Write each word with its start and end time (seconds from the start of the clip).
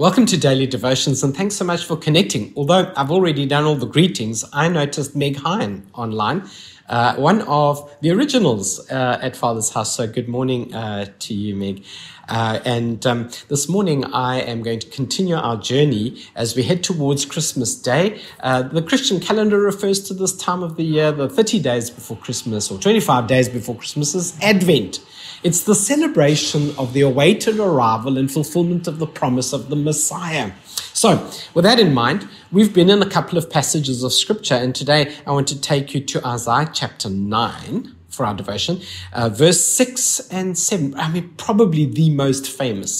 Welcome 0.00 0.24
to 0.28 0.38
Daily 0.38 0.66
Devotions 0.66 1.22
and 1.22 1.36
thanks 1.36 1.56
so 1.56 1.64
much 1.66 1.84
for 1.84 1.94
connecting. 1.94 2.54
Although 2.56 2.90
I've 2.96 3.10
already 3.10 3.44
done 3.44 3.64
all 3.64 3.76
the 3.76 3.84
greetings, 3.84 4.46
I 4.50 4.66
noticed 4.66 5.14
Meg 5.14 5.36
Hine 5.36 5.86
online, 5.92 6.48
uh, 6.88 7.16
one 7.16 7.42
of 7.42 7.94
the 8.00 8.10
originals 8.10 8.80
uh, 8.90 9.18
at 9.20 9.36
Father's 9.36 9.74
House. 9.74 9.94
So 9.94 10.06
good 10.06 10.26
morning 10.26 10.74
uh, 10.74 11.12
to 11.18 11.34
you, 11.34 11.54
Meg. 11.54 11.84
Uh, 12.30 12.60
and 12.64 13.04
um, 13.04 13.28
this 13.48 13.68
morning, 13.68 14.06
I 14.06 14.40
am 14.40 14.62
going 14.62 14.78
to 14.78 14.88
continue 14.88 15.34
our 15.34 15.58
journey 15.58 16.22
as 16.34 16.56
we 16.56 16.62
head 16.62 16.82
towards 16.82 17.26
Christmas 17.26 17.74
Day. 17.74 18.22
Uh, 18.38 18.62
the 18.62 18.80
Christian 18.80 19.20
calendar 19.20 19.60
refers 19.60 20.00
to 20.04 20.14
this 20.14 20.34
time 20.34 20.62
of 20.62 20.76
the 20.76 20.84
year, 20.84 21.12
the 21.12 21.28
30 21.28 21.60
days 21.60 21.90
before 21.90 22.16
Christmas 22.16 22.70
or 22.70 22.78
25 22.78 23.26
days 23.26 23.50
before 23.50 23.74
Christmas, 23.74 24.14
is 24.14 24.34
Advent. 24.40 25.00
It's 25.42 25.62
the 25.62 25.74
celebration 25.74 26.74
of 26.76 26.92
the 26.92 27.00
awaited 27.00 27.58
arrival 27.58 28.18
and 28.18 28.30
fulfillment 28.30 28.86
of 28.86 28.98
the 28.98 29.06
promise 29.06 29.54
of 29.54 29.70
the 29.70 29.76
Messiah. 29.90 30.52
So, 30.92 31.28
with 31.52 31.64
that 31.64 31.80
in 31.80 31.92
mind, 31.92 32.28
we've 32.52 32.72
been 32.72 32.88
in 32.88 33.02
a 33.02 33.10
couple 33.10 33.36
of 33.36 33.50
passages 33.50 34.04
of 34.04 34.12
Scripture, 34.12 34.54
and 34.54 34.72
today 34.72 35.16
I 35.26 35.32
want 35.32 35.48
to 35.48 35.60
take 35.60 35.94
you 35.94 36.00
to 36.12 36.24
Isaiah 36.24 36.70
chapter 36.72 37.10
9 37.10 37.96
for 38.08 38.24
our 38.24 38.34
devotion, 38.34 38.80
uh, 39.12 39.28
verse 39.30 39.60
6 39.64 40.28
and 40.30 40.56
7. 40.56 40.94
I 40.94 41.10
mean, 41.10 41.34
probably 41.36 41.86
the 41.86 42.08
most 42.10 42.48
famous 42.48 42.94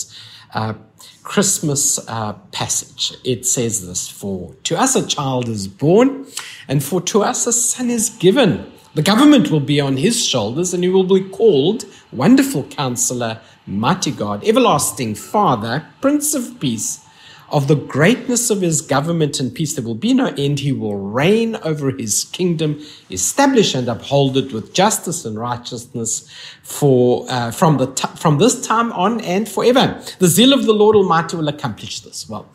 uh, 0.53 0.75
Christmas 1.23 2.01
uh, 2.09 2.33
passage. 2.51 3.17
It 3.23 3.47
says 3.47 3.87
this 3.87 4.09
For 4.09 4.55
to 4.65 4.77
us 4.77 4.97
a 4.97 5.07
child 5.07 5.49
is 5.49 5.69
born, 5.69 6.27
and 6.67 6.83
for 6.83 7.01
to 7.13 7.23
us 7.23 7.47
a 7.47 7.53
son 7.53 7.89
is 7.89 8.11
given. 8.11 8.73
The 8.95 9.03
government 9.03 9.53
will 9.53 9.67
be 9.75 9.81
on 9.81 9.97
his 9.97 10.17
shoulders, 10.27 10.75
and 10.75 10.83
he 10.83 10.91
will 10.91 11.05
be 11.05 11.29
called 11.29 11.85
Wonderful 12.11 12.65
Counselor, 12.65 13.41
Mighty 13.71 14.11
God, 14.11 14.45
Everlasting 14.45 15.15
Father, 15.15 15.87
Prince 16.01 16.35
of 16.35 16.59
Peace. 16.59 17.07
Of 17.53 17.67
the 17.67 17.75
greatness 17.75 18.49
of 18.49 18.61
his 18.61 18.81
government 18.81 19.41
and 19.41 19.53
peace, 19.53 19.75
there 19.75 19.85
will 19.85 19.97
be 19.97 20.15
no 20.15 20.27
end. 20.39 20.61
He 20.61 20.71
will 20.71 20.97
reign 20.97 21.57
over 21.65 21.91
his 21.91 22.23
kingdom, 22.25 22.81
establish 23.11 23.75
and 23.75 23.89
uphold 23.89 24.37
it 24.37 24.53
with 24.53 24.73
justice 24.73 25.25
and 25.25 25.37
righteousness 25.37 26.31
for 26.63 27.27
uh, 27.29 27.51
from 27.51 27.79
the 27.79 27.93
t- 27.93 28.07
from 28.17 28.39
this 28.39 28.65
time 28.65 28.93
on 28.93 29.21
and 29.23 29.49
forever. 29.49 30.01
The 30.21 30.29
zeal 30.29 30.53
of 30.53 30.65
the 30.65 30.73
Lord 30.73 30.95
Almighty 30.95 31.37
will 31.37 31.49
accomplish 31.49 32.01
this. 32.01 32.29
Well, 32.29 32.49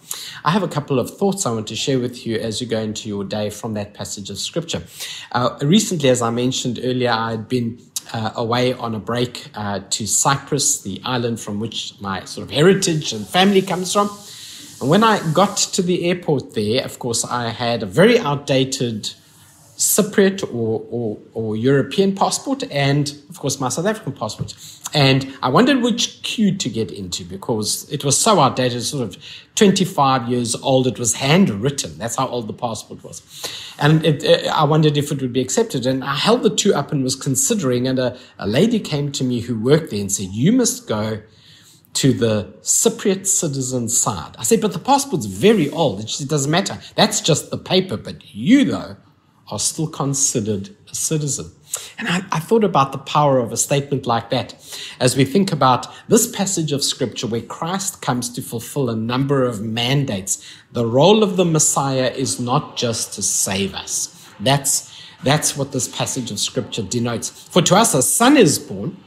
I 0.46 0.52
have 0.52 0.64
a 0.64 0.68
couple 0.70 0.98
of 0.98 1.10
thoughts 1.18 1.46
I 1.46 1.52
want 1.52 1.68
to 1.68 1.76
share 1.76 2.00
with 2.00 2.26
you 2.26 2.38
as 2.38 2.62
you 2.62 2.68
go 2.68 2.80
into 2.80 3.10
your 3.10 3.26
day 3.26 3.50
from 3.50 3.74
that 3.74 3.94
passage 3.94 4.30
of 4.30 4.38
scripture. 4.38 4.84
Uh, 5.34 5.58
recently, 5.62 6.08
as 6.08 6.22
I 6.22 6.30
mentioned 6.30 6.80
earlier, 6.82 7.12
I 7.12 7.32
had 7.32 7.50
been 7.50 7.80
uh, 8.14 8.32
away 8.36 8.74
on 8.74 8.96
a 8.96 9.00
break 9.00 9.50
uh, 9.56 9.80
to 9.90 10.06
Cyprus, 10.06 10.82
the 10.82 11.02
island 11.04 11.40
from 11.40 11.60
which 11.60 11.94
my 12.00 12.24
sort 12.26 12.46
of 12.46 12.52
heritage 12.52 13.14
and 13.14 13.28
family 13.28 13.62
comes 13.62 13.94
from. 13.94 14.10
And 14.82 14.90
when 14.90 15.04
I 15.04 15.20
got 15.34 15.58
to 15.58 15.82
the 15.82 16.06
airport 16.06 16.54
there, 16.54 16.84
of 16.84 17.00
course, 17.00 17.24
I 17.24 17.50
had 17.50 17.84
a 17.84 17.86
very 17.86 18.20
outdated 18.20 19.14
Cypriot 19.78 20.44
or, 20.54 20.86
or, 20.90 21.18
or, 21.34 21.56
European 21.58 22.16
passport 22.16 22.64
and, 22.72 23.14
of 23.30 23.40
course, 23.40 23.60
my 23.60 23.68
South 23.68 23.86
African 23.86 24.14
passport. 24.14 24.56
And 24.94 25.38
I 25.44 25.50
wondered 25.50 25.82
which 25.82 26.22
queue 26.24 26.56
to 26.56 26.70
get 26.70 26.92
into 26.92 27.26
because 27.26 27.90
it 27.92 28.06
was 28.06 28.18
so 28.18 28.40
outdated, 28.40 28.84
sort 28.84 29.04
of 29.04 29.18
25 29.56 30.30
years 30.30 30.56
old. 30.56 30.88
It 30.88 30.98
was 30.98 31.16
handwritten. 31.16 31.98
That's 31.98 32.16
how 32.16 32.28
old 32.28 32.48
the 32.48 32.54
passport 32.54 33.04
was. 33.04 33.22
And 33.78 34.06
it, 34.06 34.24
it, 34.24 34.48
I 34.48 34.64
wondered 34.64 34.96
if 34.96 35.12
it 35.12 35.22
would 35.22 35.34
be 35.34 35.42
accepted. 35.42 35.86
And 35.86 36.06
I 36.06 36.16
held 36.16 36.44
the 36.44 36.56
two 36.56 36.74
up 36.74 36.94
and 36.94 37.04
was 37.04 37.16
considering. 37.16 37.86
And 37.86 38.00
a, 38.00 38.18
a 38.40 38.48
lady 38.48 38.80
came 38.80 39.12
to 39.12 39.26
me 39.26 39.42
who 39.42 39.60
worked 39.60 39.92
there 39.92 40.00
and 40.00 40.12
said, 40.12 40.28
You 40.28 40.54
must 40.54 40.88
go 40.88 41.22
to 41.96 42.14
the 42.14 42.54
Cypriot 42.62 43.26
citizen 43.26 43.90
side. 43.90 44.36
I 44.38 44.44
said, 44.44 44.60
but 44.62 44.74
the 44.74 44.80
passport's 44.80 45.26
very 45.26 45.70
old. 45.70 46.02
It 46.02 46.28
doesn't 46.28 46.52
matter. 46.52 46.78
That's 46.96 47.22
just 47.22 47.52
the 47.52 47.58
paper. 47.58 47.96
But 47.96 48.36
you, 48.36 48.66
though, 48.66 48.98
are 49.50 49.60
still 49.60 49.88
considered 49.88 50.76
a 50.90 50.96
citizen. 50.96 51.52
And 51.98 52.08
I, 52.08 52.24
I, 52.32 52.40
thought 52.40 52.64
about 52.64 52.92
the 52.92 52.98
power 52.98 53.38
of 53.38 53.52
a 53.52 53.58
statement 53.58 54.06
like 54.06 54.30
that 54.30 54.56
as 55.00 55.18
we 55.18 55.26
think 55.26 55.52
about 55.52 55.88
this 56.08 56.26
passage 56.34 56.72
of 56.72 56.84
scripture 56.84 57.28
where 57.28 57.42
Christ 57.42 58.02
comes 58.02 58.30
to 58.34 58.42
fulfill 58.42 58.90
a 58.90 58.96
number 58.96 59.44
of 59.44 59.62
mandates. 59.62 60.46
The 60.72 60.86
role 60.86 61.22
of 61.22 61.36
the 61.36 61.46
Messiah 61.46 62.12
is 62.16 62.40
not 62.40 62.78
just 62.78 63.14
to 63.16 63.22
save 63.22 63.74
us. 63.74 64.30
That's, 64.40 65.02
that's 65.24 65.58
what 65.58 65.74
this 65.74 65.88
passage 65.88 66.32
of 66.32 66.40
scripture 66.40 66.84
denotes. 66.84 67.30
For 67.30 67.62
to 67.64 67.76
us 67.76 67.94
a 67.94 68.02
son 68.02 68.38
is 68.38 68.58
born, 68.58 68.98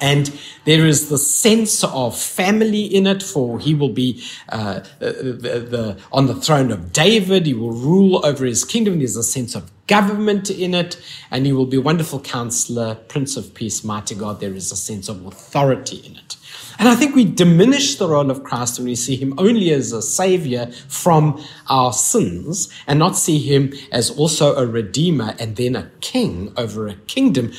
and 0.00 0.32
there 0.64 0.86
is 0.86 1.08
the 1.08 1.18
sense 1.18 1.84
of 1.84 2.18
family 2.18 2.82
in 2.82 3.06
it, 3.06 3.22
for 3.22 3.58
he 3.58 3.74
will 3.74 3.90
be 3.90 4.22
uh, 4.48 4.80
the, 4.98 5.66
the, 5.70 6.00
on 6.12 6.26
the 6.26 6.34
throne 6.34 6.70
of 6.70 6.92
David. 6.92 7.46
He 7.46 7.54
will 7.54 7.72
rule 7.72 8.24
over 8.24 8.44
his 8.44 8.64
kingdom. 8.64 8.98
There's 8.98 9.16
a 9.16 9.22
sense 9.22 9.54
of 9.54 9.70
government 9.86 10.50
in 10.50 10.74
it, 10.74 11.00
and 11.30 11.46
he 11.46 11.52
will 11.52 11.66
be 11.66 11.78
wonderful 11.78 12.20
counselor, 12.20 12.94
Prince 12.94 13.36
of 13.36 13.54
Peace, 13.54 13.82
mighty 13.84 14.14
God. 14.14 14.40
There 14.40 14.54
is 14.54 14.72
a 14.72 14.76
sense 14.76 15.08
of 15.08 15.26
authority 15.26 15.96
in 15.98 16.16
it. 16.16 16.36
And 16.78 16.88
I 16.88 16.94
think 16.94 17.14
we 17.14 17.26
diminish 17.26 17.96
the 17.96 18.08
role 18.08 18.30
of 18.30 18.42
Christ 18.42 18.78
when 18.78 18.86
we 18.86 18.94
see 18.94 19.14
him 19.14 19.34
only 19.36 19.70
as 19.70 19.92
a 19.92 20.00
savior 20.00 20.66
from 20.88 21.44
our 21.68 21.92
sins 21.92 22.72
and 22.86 22.98
not 22.98 23.18
see 23.18 23.38
him 23.38 23.74
as 23.92 24.10
also 24.10 24.56
a 24.56 24.66
redeemer 24.66 25.34
and 25.38 25.56
then 25.56 25.76
a 25.76 25.90
king 26.00 26.54
over 26.56 26.88
a 26.88 26.94
kingdom 26.94 27.52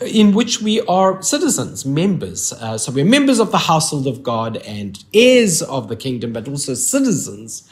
in 0.00 0.34
which 0.34 0.60
we 0.60 0.80
are 0.82 1.22
citizens, 1.22 1.84
members. 1.84 2.52
Uh, 2.52 2.78
so 2.78 2.92
we're 2.92 3.04
members 3.04 3.38
of 3.38 3.50
the 3.50 3.58
household 3.58 4.06
of 4.06 4.22
God 4.22 4.58
and 4.58 5.02
heirs 5.12 5.62
of 5.62 5.88
the 5.88 5.96
kingdom, 5.96 6.32
but 6.32 6.48
also 6.48 6.74
citizens 6.74 7.68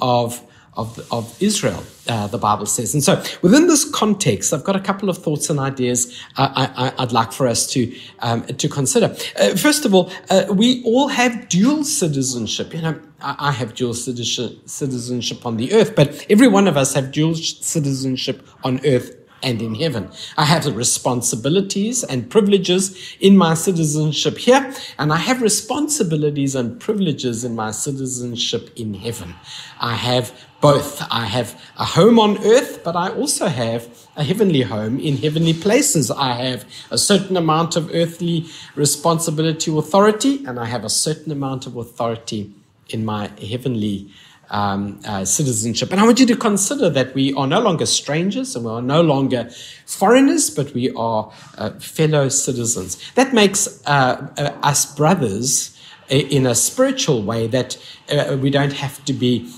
of 0.00 0.42
of, 0.78 1.04
of 1.10 1.42
Israel, 1.42 1.82
uh, 2.06 2.28
the 2.28 2.38
Bible 2.38 2.64
says. 2.64 2.94
And 2.94 3.02
so, 3.02 3.20
within 3.42 3.66
this 3.66 3.84
context, 3.90 4.54
I've 4.54 4.62
got 4.62 4.76
a 4.76 4.80
couple 4.80 5.10
of 5.10 5.18
thoughts 5.18 5.50
and 5.50 5.58
ideas 5.58 6.16
I, 6.36 6.94
would 7.00 7.10
like 7.10 7.32
for 7.32 7.48
us 7.48 7.66
to 7.72 7.92
um, 8.20 8.44
to 8.44 8.68
consider. 8.68 9.16
Uh, 9.36 9.56
first 9.56 9.84
of 9.84 9.92
all, 9.92 10.10
uh, 10.30 10.44
we 10.50 10.84
all 10.84 11.08
have 11.08 11.48
dual 11.48 11.82
citizenship. 11.82 12.72
You 12.72 12.82
know, 12.82 13.00
I 13.20 13.50
have 13.50 13.74
dual 13.74 13.92
citizenship 13.94 15.44
on 15.44 15.56
the 15.56 15.72
earth, 15.72 15.96
but 15.96 16.24
every 16.30 16.46
one 16.46 16.68
of 16.68 16.76
us 16.76 16.94
have 16.94 17.10
dual 17.10 17.34
citizenship 17.34 18.46
on 18.62 18.80
earth 18.86 19.17
and 19.42 19.62
in 19.62 19.74
heaven. 19.74 20.10
I 20.36 20.44
have 20.44 20.64
the 20.64 20.72
responsibilities 20.72 22.04
and 22.04 22.30
privileges 22.30 23.16
in 23.20 23.36
my 23.36 23.54
citizenship 23.54 24.38
here, 24.38 24.74
and 24.98 25.12
I 25.12 25.16
have 25.16 25.42
responsibilities 25.42 26.54
and 26.54 26.80
privileges 26.80 27.44
in 27.44 27.54
my 27.54 27.70
citizenship 27.70 28.70
in 28.76 28.94
heaven. 28.94 29.34
I 29.80 29.94
have 29.94 30.32
both. 30.60 31.06
I 31.10 31.26
have 31.26 31.60
a 31.78 31.84
home 31.84 32.18
on 32.18 32.44
earth, 32.44 32.82
but 32.82 32.96
I 32.96 33.10
also 33.10 33.46
have 33.46 33.88
a 34.16 34.24
heavenly 34.24 34.62
home 34.62 34.98
in 34.98 35.16
heavenly 35.16 35.54
places. 35.54 36.10
I 36.10 36.32
have 36.32 36.64
a 36.90 36.98
certain 36.98 37.36
amount 37.36 37.76
of 37.76 37.94
earthly 37.94 38.46
responsibility, 38.74 39.76
authority, 39.76 40.44
and 40.46 40.58
I 40.58 40.64
have 40.64 40.84
a 40.84 40.90
certain 40.90 41.30
amount 41.30 41.66
of 41.66 41.76
authority 41.76 42.52
in 42.88 43.04
my 43.04 43.30
heavenly 43.40 44.10
um, 44.50 45.00
uh, 45.04 45.24
citizenship. 45.24 45.90
And 45.90 46.00
I 46.00 46.04
want 46.04 46.20
you 46.20 46.26
to 46.26 46.36
consider 46.36 46.90
that 46.90 47.14
we 47.14 47.34
are 47.34 47.46
no 47.46 47.60
longer 47.60 47.86
strangers 47.86 48.56
and 48.56 48.64
we 48.64 48.70
are 48.70 48.82
no 48.82 49.02
longer 49.02 49.50
foreigners, 49.86 50.50
but 50.50 50.72
we 50.74 50.90
are 50.94 51.32
uh, 51.56 51.70
fellow 51.78 52.28
citizens. 52.28 52.98
That 53.14 53.32
makes 53.32 53.82
uh, 53.86 54.26
uh 54.38 54.42
us 54.62 54.94
brothers 54.94 55.76
in 56.08 56.46
a 56.46 56.54
spiritual 56.54 57.22
way 57.22 57.46
that 57.48 57.76
uh, 58.10 58.36
we 58.40 58.50
don't 58.50 58.72
have 58.72 59.04
to 59.04 59.12
be 59.12 59.52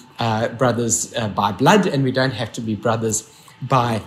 brothers 0.59 1.15
by 1.34 1.53
blood 1.53 1.87
and 1.87 2.03
we 2.03 2.12
don't 2.12 2.33
have 2.33 2.53
to 2.53 2.61
be 2.61 2.75
brothers 2.75 3.31
by 3.62 4.03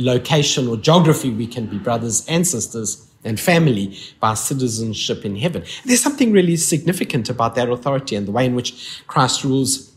location 0.00 0.66
or 0.68 0.76
geography. 0.76 1.30
We 1.30 1.46
can 1.46 1.66
be 1.66 1.78
brothers 1.78 2.26
and 2.26 2.46
sisters 2.46 3.07
and 3.24 3.38
family 3.38 3.96
by 4.20 4.34
citizenship 4.34 5.24
in 5.24 5.36
heaven. 5.36 5.64
There's 5.84 6.02
something 6.02 6.32
really 6.32 6.56
significant 6.56 7.28
about 7.28 7.54
that 7.56 7.68
authority 7.68 8.16
and 8.16 8.26
the 8.26 8.32
way 8.32 8.46
in 8.46 8.54
which 8.54 9.02
Christ 9.06 9.44
rules 9.44 9.92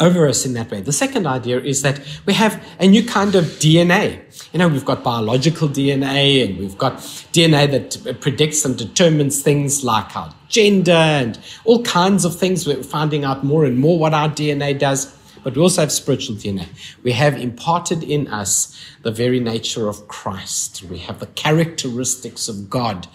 over 0.00 0.28
us 0.28 0.44
in 0.44 0.54
that 0.54 0.70
way. 0.70 0.80
The 0.80 0.92
second 0.92 1.26
idea 1.26 1.60
is 1.60 1.82
that 1.82 2.00
we 2.26 2.34
have 2.34 2.62
a 2.80 2.86
new 2.86 3.04
kind 3.04 3.34
of 3.34 3.44
DNA. 3.44 4.20
You 4.52 4.58
know, 4.58 4.68
we've 4.68 4.84
got 4.84 5.02
biological 5.04 5.68
DNA 5.68 6.44
and 6.44 6.58
we've 6.58 6.78
got 6.78 6.96
DNA 7.32 7.70
that 7.70 8.20
predicts 8.20 8.64
and 8.64 8.76
determines 8.76 9.42
things 9.42 9.84
like 9.84 10.16
our 10.16 10.34
gender 10.48 10.92
and 10.92 11.38
all 11.64 11.82
kinds 11.82 12.24
of 12.24 12.36
things. 12.36 12.66
We're 12.66 12.82
finding 12.82 13.24
out 13.24 13.44
more 13.44 13.64
and 13.64 13.78
more 13.78 13.98
what 13.98 14.14
our 14.14 14.28
DNA 14.28 14.78
does. 14.78 15.16
But 15.44 15.54
we 15.54 15.62
also 15.62 15.82
have 15.82 15.92
spiritual 15.92 16.34
DNA. 16.34 16.66
We 17.04 17.12
have 17.12 17.38
imparted 17.38 18.02
in 18.02 18.26
us 18.26 18.76
the 19.02 19.12
very 19.12 19.38
nature 19.38 19.88
of 19.88 20.08
Christ. 20.08 20.82
We 20.84 20.98
have 20.98 21.20
the 21.20 21.26
characteristics 21.26 22.48
of 22.48 22.68
God 22.68 23.06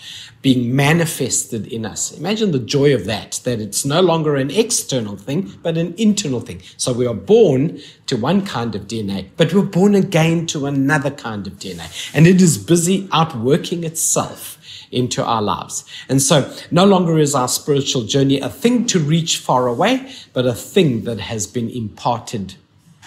being 0.42 0.74
manifested 0.74 1.68
in 1.68 1.86
us. 1.86 2.14
Imagine 2.14 2.52
the 2.52 2.60
joy 2.60 2.94
of 2.94 3.06
that, 3.06 3.42
that 3.44 3.60
it's 3.60 3.84
no 3.84 4.00
longer 4.00 4.36
an 4.36 4.52
external 4.52 5.18
thing, 5.18 5.54
but 5.62 5.78
an 5.78 5.94
internal 5.98 6.40
thing. 6.40 6.62
So 6.78 6.94
we 6.94 7.06
are 7.08 7.14
born 7.14 7.82
to 8.06 8.16
one 8.16 8.46
kind 8.46 8.74
of 8.76 8.84
DNA, 8.84 9.30
but 9.36 9.54
we're 9.54 9.64
born 9.64 9.96
again 9.96 10.46
to 10.48 10.66
another 10.66 11.12
kind 11.12 11.46
of 11.46 11.54
DNA. 11.54 12.12
And 12.14 12.26
it 12.26 12.42
is 12.42 12.58
busy 12.58 13.10
outworking 13.12 13.84
itself 13.84 14.59
into 14.92 15.24
our 15.24 15.42
lives. 15.42 15.84
And 16.08 16.22
so 16.22 16.54
no 16.72 16.86
longer 16.86 17.18
is 17.20 17.36
our 17.36 17.48
spiritual 17.48 18.04
journey 18.04 18.40
a 18.40 18.50
thing 18.50 18.86
to 18.88 19.00
reach 19.00 19.38
far 19.38 19.68
away, 19.68 20.14
but 20.34 20.46
a 20.46 20.54
thing 20.54 21.04
that 21.04 21.20
has 21.20 21.48
been 21.48 21.70
imparted 21.70 22.56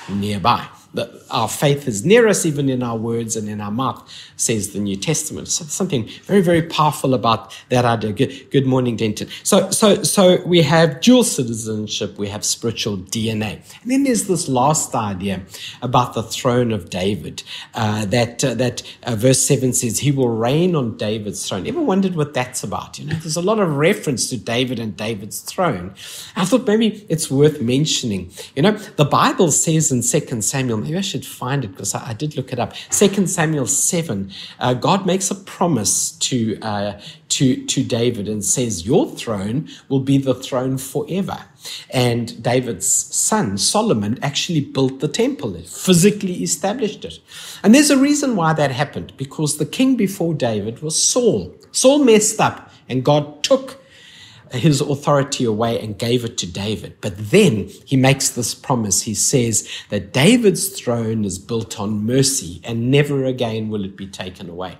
nearby 0.08 0.66
that 0.94 1.10
our 1.30 1.48
faith 1.48 1.88
is 1.88 2.04
near 2.04 2.28
us, 2.28 2.44
even 2.44 2.68
in 2.68 2.82
our 2.82 2.96
words 2.96 3.36
and 3.36 3.48
in 3.48 3.60
our 3.60 3.70
mouth, 3.70 4.10
says 4.36 4.72
the 4.72 4.78
New 4.78 4.96
Testament. 4.96 5.48
So 5.48 5.64
something 5.64 6.08
very, 6.24 6.42
very 6.42 6.62
powerful 6.62 7.14
about 7.14 7.56
that 7.70 7.84
idea. 7.84 8.12
Good, 8.12 8.50
good 8.50 8.66
morning, 8.66 8.96
Denton. 8.96 9.28
So, 9.42 9.70
so, 9.70 10.02
so 10.02 10.44
we 10.44 10.62
have 10.62 11.00
dual 11.00 11.24
citizenship, 11.24 12.18
we 12.18 12.28
have 12.28 12.44
spiritual 12.44 12.98
DNA. 12.98 13.62
And 13.82 13.90
then 13.90 14.04
there's 14.04 14.26
this 14.26 14.48
last 14.48 14.94
idea 14.94 15.42
about 15.80 16.14
the 16.14 16.22
throne 16.22 16.72
of 16.72 16.90
David, 16.90 17.42
uh, 17.74 18.04
that, 18.06 18.44
uh, 18.44 18.54
that 18.54 18.82
uh, 19.04 19.16
verse 19.16 19.40
7 19.40 19.72
says, 19.72 20.00
He 20.00 20.10
will 20.10 20.28
reign 20.28 20.76
on 20.76 20.96
David's 20.96 21.48
throne. 21.48 21.66
Ever 21.66 21.80
wondered 21.80 22.16
what 22.16 22.34
that's 22.34 22.62
about? 22.62 22.98
You 22.98 23.06
know, 23.06 23.14
there's 23.14 23.36
a 23.36 23.42
lot 23.42 23.58
of 23.60 23.76
reference 23.76 24.28
to 24.30 24.36
David 24.36 24.78
and 24.78 24.96
David's 24.96 25.40
throne. 25.40 25.94
I 26.36 26.44
thought 26.44 26.66
maybe 26.66 27.06
it's 27.08 27.30
worth 27.30 27.62
mentioning. 27.62 28.30
You 28.54 28.62
know, 28.62 28.72
the 28.72 29.04
Bible 29.06 29.50
says 29.50 29.90
in 29.90 30.02
2 30.02 30.42
Samuel, 30.42 30.81
maybe 30.82 30.96
I 30.96 31.02
should 31.02 31.24
find 31.24 31.64
it 31.64 31.68
because 31.68 31.94
I, 31.94 32.10
I 32.10 32.12
did 32.12 32.36
look 32.36 32.52
it 32.52 32.58
up. 32.58 32.74
Second 32.90 33.28
Samuel 33.28 33.66
7, 33.66 34.30
uh, 34.58 34.74
God 34.74 35.06
makes 35.06 35.30
a 35.30 35.34
promise 35.34 36.12
to, 36.12 36.58
uh, 36.60 37.00
to, 37.30 37.64
to 37.66 37.82
David 37.84 38.28
and 38.28 38.44
says, 38.44 38.86
Your 38.86 39.08
throne 39.08 39.68
will 39.88 40.00
be 40.00 40.18
the 40.18 40.34
throne 40.34 40.78
forever. 40.78 41.44
And 41.90 42.42
David's 42.42 42.88
son, 42.88 43.56
Solomon, 43.58 44.18
actually 44.22 44.60
built 44.60 45.00
the 45.00 45.08
temple, 45.08 45.54
physically 45.62 46.42
established 46.42 47.04
it. 47.04 47.20
And 47.62 47.74
there's 47.74 47.90
a 47.90 47.98
reason 47.98 48.36
why 48.36 48.52
that 48.54 48.70
happened 48.72 49.12
because 49.16 49.58
the 49.58 49.66
king 49.66 49.96
before 49.96 50.34
David 50.34 50.82
was 50.82 51.00
Saul. 51.00 51.54
Saul 51.70 52.04
messed 52.04 52.40
up, 52.40 52.70
and 52.88 53.04
God 53.04 53.42
took 53.42 53.81
his 54.52 54.80
authority 54.80 55.44
away 55.44 55.80
and 55.80 55.98
gave 55.98 56.24
it 56.24 56.36
to 56.38 56.46
David. 56.46 56.96
But 57.00 57.16
then 57.16 57.68
he 57.86 57.96
makes 57.96 58.30
this 58.30 58.54
promise. 58.54 59.02
He 59.02 59.14
says 59.14 59.68
that 59.90 60.12
David's 60.12 60.68
throne 60.68 61.24
is 61.24 61.38
built 61.38 61.80
on 61.80 62.04
mercy 62.04 62.60
and 62.64 62.90
never 62.90 63.24
again 63.24 63.68
will 63.70 63.84
it 63.84 63.96
be 63.96 64.06
taken 64.06 64.48
away. 64.48 64.78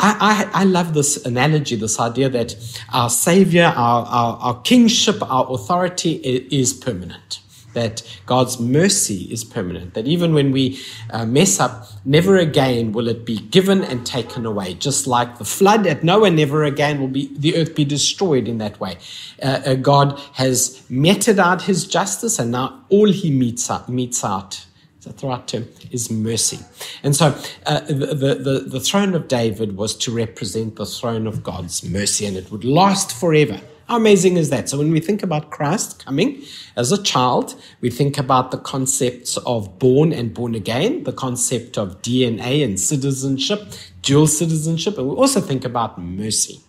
I, 0.00 0.48
I, 0.54 0.60
I 0.62 0.64
love 0.64 0.94
this 0.94 1.24
analogy, 1.26 1.74
this 1.74 1.98
idea 1.98 2.28
that 2.28 2.54
our 2.92 3.10
Savior, 3.10 3.64
our, 3.64 4.06
our, 4.06 4.36
our 4.38 4.60
kingship, 4.62 5.16
our 5.22 5.52
authority 5.52 6.12
is 6.12 6.72
permanent 6.72 7.40
that 7.78 8.02
God's 8.26 8.58
mercy 8.58 9.20
is 9.30 9.44
permanent, 9.44 9.94
that 9.94 10.06
even 10.14 10.34
when 10.34 10.50
we 10.52 10.64
uh, 11.10 11.24
mess 11.24 11.60
up, 11.60 11.86
never 12.04 12.36
again 12.36 12.92
will 12.92 13.08
it 13.08 13.24
be 13.24 13.38
given 13.56 13.84
and 13.84 14.04
taken 14.04 14.44
away. 14.44 14.74
Just 14.74 15.06
like 15.06 15.38
the 15.38 15.44
flood 15.44 15.86
at 15.86 16.02
Noah, 16.02 16.30
never 16.30 16.64
again 16.64 17.00
will 17.00 17.14
be 17.18 17.24
the 17.44 17.56
earth 17.56 17.74
be 17.74 17.84
destroyed 17.84 18.46
in 18.48 18.58
that 18.58 18.80
way. 18.80 18.98
Uh, 19.42 19.60
uh, 19.64 19.74
God 19.74 20.18
has 20.34 20.58
meted 20.90 21.38
out 21.38 21.62
his 21.62 21.86
justice, 21.86 22.38
and 22.40 22.50
now 22.50 22.66
all 22.88 23.10
he 23.10 23.30
metes 23.30 23.70
out, 23.70 23.88
metes 23.88 24.24
out 24.24 24.66
is 25.00 25.14
the 25.14 25.26
right 25.26 25.46
term? 25.46 25.64
Is 25.90 26.10
mercy. 26.10 26.58
And 27.04 27.14
so 27.14 27.26
uh, 27.66 27.80
the, 27.80 28.34
the, 28.48 28.64
the 28.66 28.80
throne 28.80 29.14
of 29.14 29.28
David 29.28 29.76
was 29.76 29.94
to 29.98 30.10
represent 30.10 30.76
the 30.76 30.86
throne 30.86 31.26
of 31.26 31.42
God's 31.42 31.84
mercy, 31.84 32.26
and 32.26 32.36
it 32.36 32.50
would 32.50 32.64
last 32.64 33.12
forever. 33.12 33.60
How 33.88 33.96
amazing 33.96 34.36
is 34.36 34.50
that? 34.50 34.68
So 34.68 34.76
when 34.76 34.92
we 34.92 35.00
think 35.00 35.22
about 35.22 35.48
Christ 35.48 36.04
coming 36.04 36.42
as 36.76 36.92
a 36.92 37.02
child, 37.02 37.54
we 37.80 37.88
think 37.88 38.18
about 38.18 38.50
the 38.50 38.58
concepts 38.58 39.38
of 39.38 39.78
born 39.78 40.12
and 40.12 40.34
born 40.34 40.54
again, 40.54 41.04
the 41.04 41.12
concept 41.12 41.78
of 41.78 42.02
DNA 42.02 42.62
and 42.62 42.78
citizenship, 42.78 43.72
dual 44.02 44.26
citizenship, 44.26 44.98
and 44.98 45.08
we 45.08 45.16
also 45.16 45.40
think 45.40 45.64
about 45.64 45.98
mercy, 45.98 46.60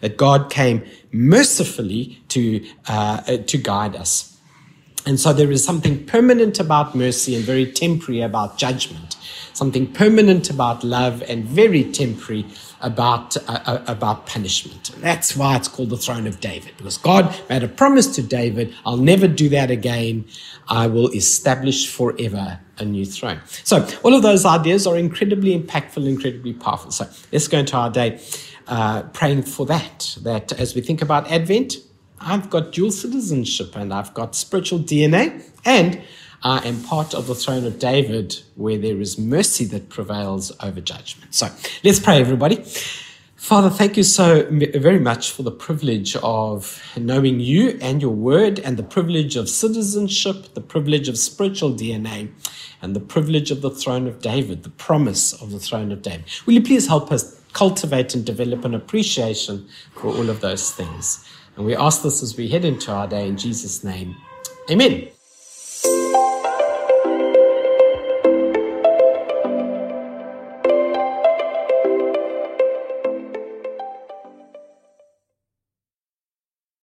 that 0.00 0.16
God 0.16 0.48
came 0.48 0.84
mercifully 1.10 2.22
to, 2.28 2.64
uh, 2.86 3.20
to 3.20 3.58
guide 3.58 3.96
us. 3.96 4.38
And 5.06 5.18
so 5.18 5.32
there 5.32 5.50
is 5.50 5.64
something 5.64 6.06
permanent 6.06 6.60
about 6.60 6.94
mercy 6.94 7.34
and 7.34 7.44
very 7.44 7.66
temporary 7.66 8.20
about 8.20 8.58
judgment, 8.58 9.16
something 9.54 9.92
permanent 9.92 10.50
about 10.50 10.84
love 10.84 11.20
and 11.22 11.44
very 11.44 11.82
temporary 11.82 12.46
about, 12.80 13.36
uh, 13.36 13.60
uh, 13.66 13.84
about 13.86 14.26
punishment. 14.26 14.90
That's 14.98 15.36
why 15.36 15.56
it's 15.56 15.68
called 15.68 15.90
the 15.90 15.96
throne 15.96 16.26
of 16.26 16.40
David, 16.40 16.72
because 16.76 16.96
God 16.98 17.34
made 17.48 17.62
a 17.62 17.68
promise 17.68 18.06
to 18.16 18.22
David 18.22 18.74
I'll 18.84 18.96
never 18.96 19.28
do 19.28 19.48
that 19.50 19.70
again. 19.70 20.24
I 20.68 20.86
will 20.86 21.10
establish 21.10 21.88
forever 21.88 22.60
a 22.78 22.84
new 22.84 23.04
throne. 23.04 23.40
So, 23.64 23.86
all 24.02 24.14
of 24.14 24.22
those 24.22 24.44
ideas 24.44 24.86
are 24.86 24.96
incredibly 24.96 25.58
impactful, 25.58 26.06
incredibly 26.08 26.54
powerful. 26.54 26.90
So, 26.90 27.08
let's 27.32 27.48
go 27.48 27.58
into 27.58 27.76
our 27.76 27.90
day 27.90 28.20
uh, 28.66 29.02
praying 29.02 29.42
for 29.42 29.66
that. 29.66 30.16
That 30.22 30.52
as 30.52 30.74
we 30.74 30.80
think 30.80 31.02
about 31.02 31.30
Advent, 31.30 31.76
I've 32.20 32.50
got 32.50 32.72
dual 32.72 32.90
citizenship 32.90 33.76
and 33.76 33.92
I've 33.92 34.14
got 34.14 34.34
spiritual 34.34 34.78
DNA 34.80 35.42
and 35.64 36.02
Am 36.42 36.82
part 36.82 37.14
of 37.14 37.26
the 37.26 37.34
throne 37.34 37.64
of 37.66 37.78
David 37.78 38.40
where 38.56 38.78
there 38.78 39.00
is 39.00 39.18
mercy 39.18 39.64
that 39.66 39.88
prevails 39.88 40.52
over 40.62 40.80
judgment. 40.80 41.34
So 41.34 41.48
let's 41.84 42.00
pray, 42.00 42.20
everybody. 42.20 42.64
Father, 43.36 43.70
thank 43.70 43.96
you 43.96 44.02
so 44.02 44.46
very 44.50 44.98
much 44.98 45.32
for 45.32 45.42
the 45.42 45.50
privilege 45.50 46.14
of 46.16 46.82
knowing 46.96 47.40
you 47.40 47.78
and 47.80 48.00
your 48.02 48.10
word, 48.10 48.58
and 48.60 48.76
the 48.76 48.82
privilege 48.82 49.34
of 49.34 49.48
citizenship, 49.48 50.54
the 50.54 50.60
privilege 50.60 51.08
of 51.08 51.18
spiritual 51.18 51.72
DNA, 51.72 52.30
and 52.82 52.94
the 52.94 53.00
privilege 53.00 53.50
of 53.50 53.62
the 53.62 53.70
throne 53.70 54.06
of 54.06 54.20
David, 54.20 54.62
the 54.62 54.70
promise 54.70 55.32
of 55.32 55.50
the 55.50 55.58
throne 55.58 55.90
of 55.90 56.02
David. 56.02 56.24
Will 56.46 56.54
you 56.54 56.62
please 56.62 56.86
help 56.86 57.10
us 57.10 57.40
cultivate 57.52 58.14
and 58.14 58.24
develop 58.24 58.64
an 58.64 58.74
appreciation 58.74 59.66
for 59.94 60.08
all 60.08 60.30
of 60.30 60.40
those 60.40 60.70
things? 60.70 61.26
And 61.56 61.66
we 61.66 61.74
ask 61.74 62.02
this 62.02 62.22
as 62.22 62.36
we 62.36 62.48
head 62.48 62.64
into 62.64 62.92
our 62.92 63.08
day 63.08 63.26
in 63.26 63.36
Jesus' 63.36 63.82
name. 63.82 64.16
Amen. 64.70 65.08